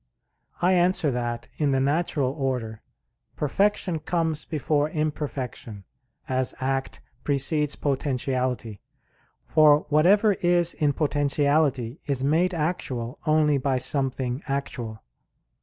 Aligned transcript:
I 0.63 0.73
answer 0.73 1.11
that, 1.11 1.47
In 1.59 1.69
the 1.69 1.79
natural 1.79 2.31
order, 2.31 2.81
perfection 3.35 3.99
comes 3.99 4.45
before 4.45 4.89
imperfection, 4.89 5.83
as 6.27 6.55
act 6.59 7.01
precedes 7.23 7.75
potentiality; 7.75 8.81
for 9.45 9.85
whatever 9.89 10.33
is 10.33 10.73
in 10.73 10.93
potentiality 10.93 11.99
is 12.07 12.23
made 12.23 12.55
actual 12.55 13.19
only 13.27 13.59
by 13.59 13.77
something 13.77 14.41
actual. 14.47 15.03